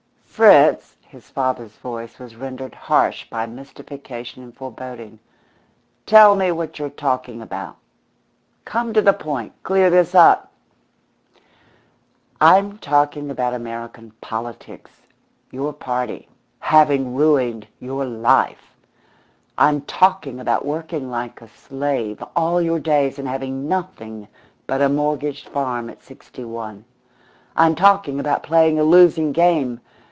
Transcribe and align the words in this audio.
"Fritz," 0.25 0.95
his 1.01 1.29
father's 1.29 1.75
voice 1.75 2.17
was 2.17 2.35
rendered 2.35 2.73
harsh 2.73 3.29
by 3.29 3.45
mystification 3.45 4.41
and 4.41 4.57
foreboding, 4.57 5.19
"tell 6.07 6.35
me 6.35 6.51
what 6.51 6.79
you're 6.79 6.89
talking 6.89 7.43
about. 7.43 7.75
Come 8.65 8.91
to 8.93 9.03
the 9.03 9.13
point. 9.13 9.53
Clear 9.61 9.91
this 9.91 10.15
up." 10.15 10.51
"I'm 12.39 12.79
talking 12.79 13.29
about 13.29 13.53
American 13.53 14.13
politics 14.19 14.89
your 15.51 15.73
party 15.73 16.27
having 16.59 17.13
ruined 17.13 17.67
your 17.79 18.03
life! 18.03 18.73
I'm 19.59 19.81
talking 19.81 20.39
about 20.39 20.65
working 20.65 21.11
like 21.11 21.39
a 21.43 21.47
slave 21.49 22.23
all 22.35 22.59
your 22.59 22.79
days 22.79 23.19
and 23.19 23.27
having 23.27 23.67
nothing 23.67 24.27
but 24.65 24.81
a 24.81 24.89
mortgaged 24.89 25.49
farm 25.49 25.87
at 25.91 26.01
sixty 26.01 26.45
one! 26.45 26.83
I'm 27.55 27.75
talking 27.75 28.19
about 28.19 28.41
playing 28.41 28.79
a 28.79 28.83
losing 28.83 29.33
game! 29.33 29.79